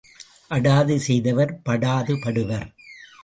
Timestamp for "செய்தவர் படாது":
0.99-2.13